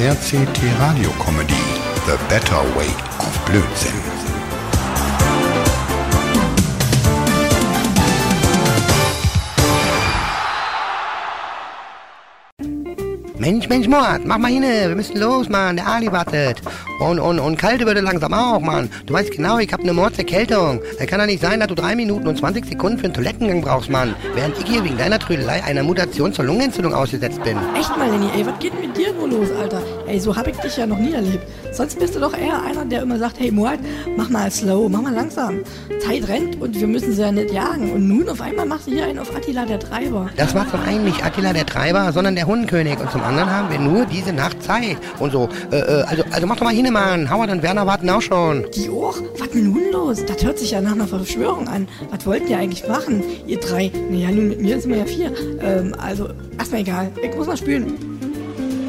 [0.00, 1.62] RCT Radio Comedy
[2.06, 2.88] The Better Way
[3.18, 3.92] of Blödsinn.
[13.38, 16.62] Mensch, Mensch, Mord, mach mal hin, wir müssen los, Mann, der Ali wartet.
[17.00, 18.90] Und, und, und Kalte würde langsam auch, Mann.
[19.06, 20.80] Du weißt genau, ich habe eine Mordserkältung.
[20.98, 23.62] Es kann doch nicht sein, dass du drei Minuten und 20 Sekunden für einen Toilettengang
[23.62, 24.14] brauchst, Mann.
[24.34, 27.56] Während ich hier wegen deiner Trödelei einer Mutation zur Lungenentzündung ausgesetzt bin.
[27.74, 29.80] Echt mal, Lenny, ey, was geht mit dir nur los, Alter?
[30.06, 31.46] Ey, so hab ich dich ja noch nie erlebt.
[31.72, 33.78] Sonst bist du doch eher einer, der immer sagt, hey Muad,
[34.16, 35.60] mach mal slow, mach mal langsam.
[36.04, 37.92] Zeit rennt und wir müssen sie ja nicht jagen.
[37.92, 40.28] Und nun auf einmal machst du hier einen auf Attila der Treiber.
[40.36, 42.98] Das war zum einen nicht Attila der Treiber, sondern der Hundenkönig.
[42.98, 44.98] Und zum anderen haben wir nur diese Nacht Zeit.
[45.18, 47.30] Und so, äh, äh, also, also mach doch mal hin, Mann.
[47.30, 48.66] Howard und Werner warten auch schon.
[48.74, 49.16] Die auch?
[49.38, 50.24] Was denn nun los?
[50.24, 51.88] Das hört sich ja nach einer Verschwörung an.
[52.10, 53.90] Was wollten ihr eigentlich machen, ihr drei?
[54.10, 55.32] Naja, nun mit mir sind wir ja vier.
[55.62, 57.10] Ähm, also, erstmal egal.
[57.22, 57.94] Ich muss mal spülen.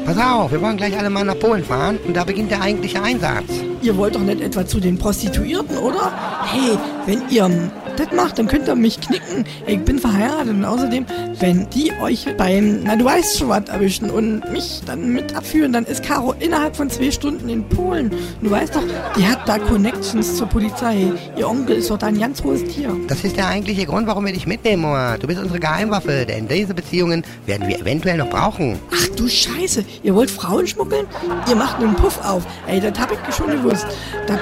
[0.04, 3.00] Pass auf, wir wollen gleich alle mal nach Polen fahren und da beginnt der eigentliche
[3.00, 3.71] Einsatz.
[3.82, 6.12] Ihr wollt doch nicht etwa zu den Prostituierten, oder?
[6.44, 7.50] Hey, wenn ihr
[7.96, 9.44] das macht, dann könnt ihr mich knicken.
[9.66, 11.04] Ich bin verheiratet und außerdem,
[11.40, 15.72] wenn die euch beim, na du weißt schon was, erwischen und mich dann mit abführen,
[15.72, 18.12] dann ist Caro innerhalb von zwei Stunden in Polen.
[18.40, 18.84] Du weißt doch,
[19.16, 21.12] die hat da Connections zur Polizei.
[21.36, 22.96] Ihr Onkel ist doch da ein ganz hohes Tier.
[23.08, 25.18] Das ist der eigentliche Grund, warum wir dich mitnehmen, Moa.
[25.18, 28.78] Du bist unsere Geheimwaffe, denn diese Beziehungen werden wir eventuell noch brauchen.
[28.94, 31.06] Ach du Scheiße, ihr wollt Frauen schmuggeln?
[31.48, 32.46] Ihr macht einen Puff auf.
[32.68, 33.71] Ey, das hab ich schon gewusst.
[33.72, 33.86] Das,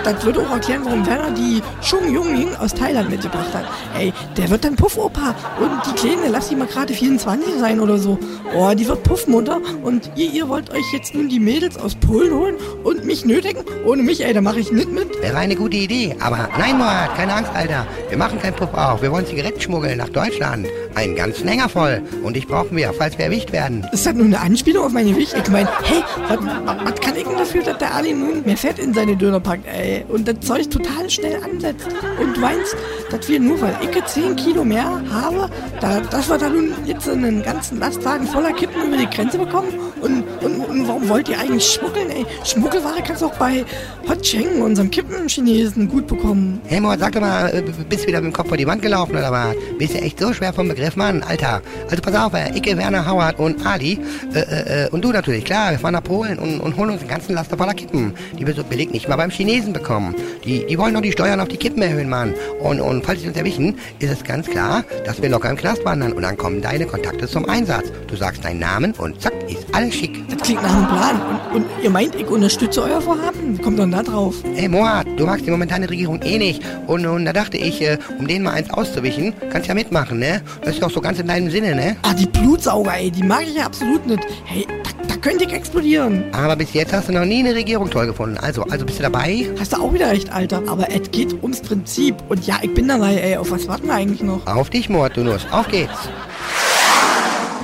[0.04, 3.64] das würde auch erklären, warum Werner die Chung Jung aus Thailand mitgebracht hat.
[3.96, 5.34] Ey, der wird dann Puffopa.
[5.60, 8.18] Und die Kleine, lass die mal gerade 24 sein oder so.
[8.54, 9.60] Oh, die wird Puffmutter.
[9.82, 13.62] Und ihr, ihr wollt euch jetzt nun die Mädels aus Polen holen und mich nötigen?
[13.86, 15.22] Ohne mich, ey, da mache ich nicht mit.
[15.22, 17.86] Wäre eine gute Idee, aber nein, Moat, keine Angst, Alter.
[18.08, 19.02] Wir machen keinen Puff auf.
[19.02, 20.66] Wir wollen Zigaretten schmuggeln nach Deutschland.
[20.94, 22.02] Einen ganzen Hänger voll.
[22.22, 23.86] Und dich brauchen wir, falls wir erwischt werden.
[23.92, 25.34] Ist das nur eine Anspielung auf meine Gewicht?
[25.36, 26.38] Ich meine, hey, was,
[26.84, 29.66] was kann ich denn dafür, dass der Ali nun mehr Fett in seine Döner packt,
[29.66, 30.04] ey?
[30.08, 31.88] Und das Zeug total schnell ansetzt.
[32.20, 32.74] Und du meinst,
[33.10, 35.50] dass wir nur, weil ich 10 Kilo mehr habe,
[35.80, 39.68] da, dass wir da nun jetzt einen ganzen Lastwagen voller Kippen über die Grenze bekommen?
[40.00, 42.24] Und, und, und warum wollt ihr eigentlich schmuggeln, ey?
[42.44, 43.64] Schmuggelware kannst du auch bei
[44.08, 46.60] Hot Cheng, unserem Kippenchinesen, gut bekommen.
[46.66, 49.12] Hey, Moat, sag doch mal, äh, bist wieder mit dem Kopf vor die Wand gelaufen
[49.12, 49.54] oder was?
[49.78, 51.60] Bist du echt so schwer vom Begriff, Mann, Alter?
[51.90, 53.98] Also pass auf, äh, Icke, Werner, Howard und Ali,
[54.34, 57.08] äh, äh, und du natürlich, klar, wir fahren nach Polen und, und holen uns den
[57.08, 60.14] ganzen Laster voller Kippen, die wir so billig nicht mal beim Chinesen bekommen.
[60.44, 62.32] Die, die wollen doch die Steuern auf die Kippen erhöhen, Mann.
[62.60, 65.84] Und, und falls sie uns erwischen, ist es ganz klar, dass wir locker im Knast
[65.84, 67.92] wandern und dann kommen deine Kontakte zum Einsatz.
[68.06, 70.16] Du sagst deinen Namen und zack, ist alles schick.
[70.28, 71.20] Das klingt nach einem Plan.
[71.52, 73.60] Und, und ihr meint, ich unterstütze euer Vorhaben?
[73.60, 74.36] Kommt dann da drauf?
[74.54, 76.62] Hey Moat, du magst die momentane Regierung eh nicht.
[76.86, 80.40] Und, und da dachte ich, äh, um denen mal eins auszuwischen, kannst ja mitmachen, ne?
[80.62, 81.96] Das ist auch so ganz in deinem Sinne, ne?
[82.02, 84.24] Ah, die Blutsauger, ey, die mag ich ja absolut nicht.
[84.44, 86.24] Hey, da könnte ich explodieren.
[86.32, 88.38] Aber bis jetzt hast du noch nie eine Regierung toll gefunden.
[88.38, 89.46] Also, also bist du dabei?
[89.58, 90.62] Hast du auch wieder recht, Alter.
[90.66, 92.16] Aber es geht ums Prinzip.
[92.28, 93.36] Und ja, ich bin dabei, ey.
[93.36, 94.46] Auf was warten wir eigentlich noch?
[94.46, 95.46] Auf dich, Moat, du Nuss.
[95.50, 96.08] Auf geht's.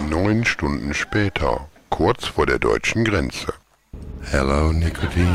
[0.09, 3.53] Neun Stunden später, kurz vor der deutschen Grenze.
[4.31, 5.29] Hello, Nikotin.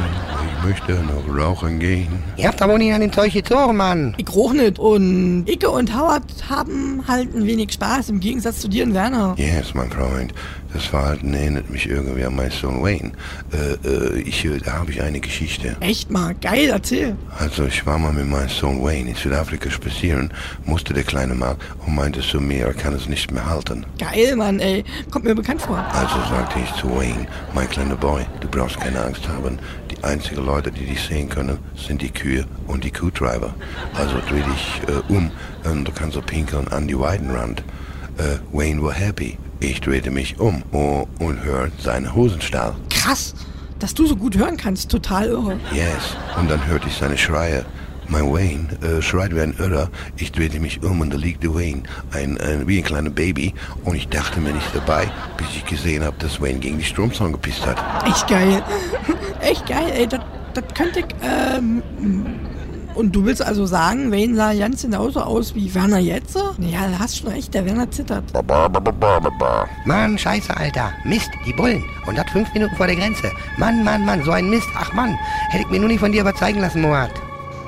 [0.45, 2.09] Ich möchte noch rauchen gehen.
[2.35, 4.13] Ihr habt aber nicht an dem Zeug gezogen, Mann.
[4.17, 4.79] Ich roch nicht.
[4.79, 9.33] Und Icke und Howard haben halt ein wenig Spaß, im Gegensatz zu dir und Werner.
[9.37, 10.33] Yes, mein Freund.
[10.73, 13.11] Das Verhalten erinnert mich irgendwie an meinen Sohn Wayne.
[13.51, 15.75] Äh, äh, ich, äh, da habe ich eine Geschichte.
[15.81, 17.15] Echt mal, geil, erzähl.
[17.37, 20.31] Also ich war mal mit meinem Sohn Wayne in Südafrika spazieren,
[20.65, 23.85] musste der Kleine mal und meinte zu mir, er kann es nicht mehr halten.
[23.99, 24.83] Geil, Mann, ey.
[25.09, 25.77] Kommt mir bekannt vor.
[25.93, 29.59] Also sagte ich zu Wayne, mein kleiner Boy, du brauchst keine Angst haben.
[29.89, 33.53] Die einzigen Leute, die dich sehen können, sind die Kühe und die Kuhtreiber.
[33.93, 35.31] Also dreh dich äh, um
[35.65, 37.61] und du kannst so pinkeln an die Weidenrand.
[38.17, 39.37] Äh, Wayne war happy.
[39.63, 42.73] Ich drehte mich um oh, und hörte seinen Hosenstall.
[42.89, 43.35] Krass,
[43.77, 44.89] dass du so gut hören kannst.
[44.89, 45.59] Total irre.
[45.71, 46.17] Yes.
[46.35, 47.63] Und dann hörte ich seine Schreie.
[48.07, 49.91] Mein Wayne äh, schreit wie ein Irrer.
[50.17, 53.53] Ich drehte mich um und da liegte Wayne, ein, ein, wie ein kleines Baby.
[53.85, 57.31] Und ich dachte mir nicht dabei, bis ich gesehen habe, dass Wayne gegen die Stromzaun
[57.31, 57.77] gepisst hat.
[58.07, 58.63] Echt geil.
[59.41, 60.07] Echt geil, ey.
[60.07, 60.21] Das,
[60.55, 61.83] das könnte ich, ähm...
[62.95, 66.35] Und du willst also sagen, Wayne sah ganz genauso aus wie Werner jetzt?
[66.35, 68.23] Ja, du hast schon recht, der Werner zittert.
[69.85, 70.91] Mann, scheiße, Alter.
[71.05, 71.83] Mist, die Bullen.
[72.05, 73.31] Und das fünf Minuten vor der Grenze.
[73.57, 74.67] Mann, Mann, Mann, so ein Mist.
[74.77, 75.17] Ach Mann,
[75.49, 77.11] hätte ich mir nur nicht von dir überzeugen lassen, Moat.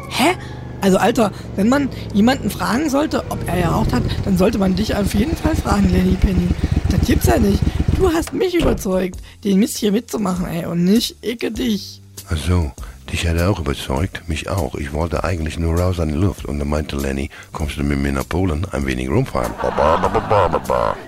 [0.10, 0.36] Hä?
[0.82, 4.94] Also Alter, wenn man jemanden fragen sollte, ob er geraucht hat, dann sollte man dich
[4.94, 6.50] auf jeden Fall fragen, Lenny Penny.
[6.90, 7.62] Das gibt's ja nicht.
[7.98, 12.02] Du hast mich überzeugt, den Mist hier mitzumachen, ey, und nicht Icke dich.
[12.30, 12.72] Ach so,
[13.12, 14.76] Dich hat er auch überzeugt, mich auch.
[14.76, 16.46] Ich wollte eigentlich nur raus an die Luft.
[16.46, 19.54] Und dann meinte Lenny, kommst du mit mir nach Polen, ein wenig rumfahren.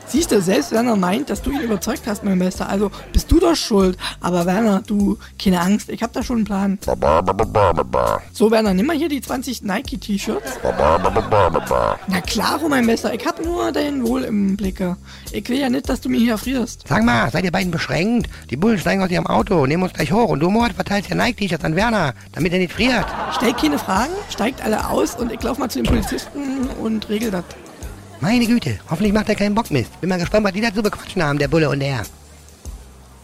[0.07, 2.69] Siehst du, selbst Werner meint, dass du ihn überzeugt hast, mein Bester.
[2.69, 3.97] Also bist du doch schuld.
[4.21, 6.77] Aber Werner, du, keine Angst, ich hab da schon einen Plan.
[8.31, 10.59] So, Werner, nimm mal hier die 20 Nike-T-Shirts.
[12.07, 14.97] Na klar, oh mein Bester, ich hab nur dein Wohl im Blicke.
[15.31, 16.83] Ich will ja nicht, dass du mir hier frierst.
[16.87, 18.29] Sag mal, seid ihr beiden beschränkt?
[18.49, 21.15] Die Bullen steigen aus ihrem Auto, nehmen uns gleich hoch und du, Mord, verteilst ja
[21.15, 23.05] Nike-T-Shirts an Werner, damit er nicht friert.
[23.35, 27.31] Stellt keine Fragen, steigt alle aus und ich lauf mal zu den Polizisten und regel
[27.31, 27.43] das.
[28.21, 29.99] Meine Güte, hoffentlich macht er keinen Bockmist.
[30.01, 32.03] Bin mal gespannt, was die da zu bequatschen haben, der Bulle und der.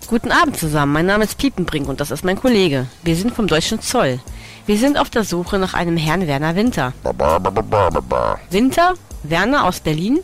[0.08, 2.88] Guten Abend zusammen, mein Name ist Piepenbrink und das ist mein Kollege.
[3.04, 4.20] Wir sind vom Deutschen Zoll.
[4.66, 6.94] Wir sind auf der Suche nach einem Herrn Werner Winter.
[7.04, 8.40] Ba, ba, ba, ba, ba, ba, ba.
[8.50, 8.94] Winter?
[9.24, 10.20] Werner aus Berlin?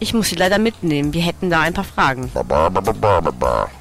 [0.00, 2.30] Ich muss Sie leider mitnehmen, wir hätten da ein paar Fragen.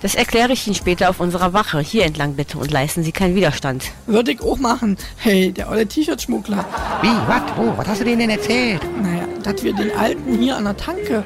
[0.02, 1.80] Das erkläre ich Ihnen später auf unserer Wache.
[1.80, 3.86] Hier entlang bitte und leisten Sie keinen Widerstand.
[4.06, 4.98] Würde ich auch machen.
[5.18, 6.66] Hey, der olle T-Shirt-Schmuggler.
[7.02, 8.81] Wie, was, wo, was hast du denen denn erzählt?
[9.02, 11.24] Naja, dass wir den Alten hier an der Tanke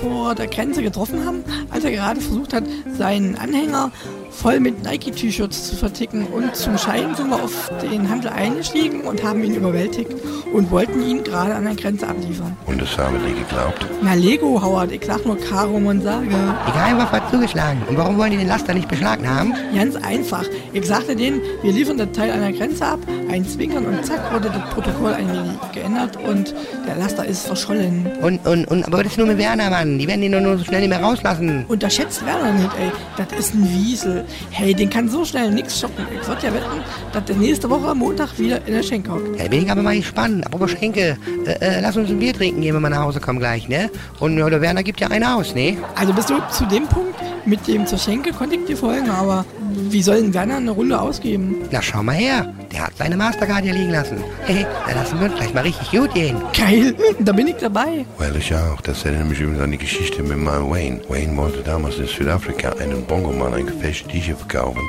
[0.00, 2.64] vor der Grenze getroffen haben, als er gerade versucht hat,
[2.96, 3.90] seinen Anhänger
[4.32, 6.26] voll mit Nike-T-Shirts zu verticken.
[6.26, 10.12] Und zum Schein sind wir auf den Handel eingestiegen und haben ihn überwältigt
[10.52, 12.56] und wollten ihn gerade an der Grenze abliefern.
[12.66, 13.86] Und das haben die geglaubt.
[14.02, 16.26] Na Lego, Howard, ich sag nur Karo Monsage.
[16.26, 17.82] Die Geheimwaffe hat zugeschlagen.
[17.88, 19.54] Und warum wollen die den Laster nicht beschlagnahmen?
[19.74, 20.44] Ganz einfach.
[20.72, 23.00] Ich sagte denen, wir liefern das Teil an der Grenze ab,
[23.30, 26.54] ein Zwinkern und zack wurde das Protokoll ein wenig geändert und
[26.86, 28.06] der Laster ist verschollen.
[28.20, 29.98] Und, und, und, aber das ist nur mit Werner, Mann.
[29.98, 31.64] Die werden ihn nur, so schnell nicht mehr rauslassen.
[31.68, 32.92] Unterschätzt Werner nicht, ey.
[33.16, 34.24] Das ist ein Wiesel.
[34.50, 36.06] Hey, den kann so schnell nix schocken.
[36.20, 36.82] Ich würde ja wetten,
[37.12, 39.40] dass der nächste Woche am Montag wieder in der Schenk hockt.
[39.40, 40.44] Ja, bin ich aber mal gespannt.
[40.44, 43.38] Apropos Schenke, äh, äh, lass uns ein Bier trinken gehen, wenn wir nach Hause kommen
[43.38, 43.90] gleich, ne?
[44.20, 45.78] Und oder Werner gibt ja einen aus, ne?
[45.94, 49.44] Also bis du zu dem Punkt mit dem zur Schenke konnte ich dir folgen, aber
[49.90, 51.56] wie soll denn Werner eine Runde ausgeben?
[51.70, 52.52] Na, schau mal her.
[52.72, 54.18] Der hat seine Mastercard hier liegen lassen.
[54.46, 56.36] Hehe, da lassen wir uns gleich mal richtig gut gehen.
[56.56, 58.06] Geil, da bin ich dabei.
[58.18, 58.80] Well, ich auch.
[58.80, 61.00] Das erinnert mich übrigens an die Geschichte mit meinem Wayne.
[61.08, 64.82] Wayne wollte damals in Südafrika einem Bongomann ein gefälschtes T-Shirt verkaufen.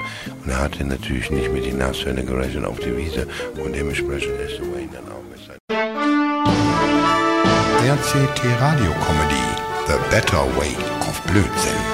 [0.44, 3.28] Und er hatte natürlich nicht mit den Nashörner gerechnet auf die Wiese.
[3.64, 5.60] Und dementsprechend ist der Wayne dann auch mit seinem...
[7.84, 11.93] RCT Radio Comedy The Better Way of Blödsinn.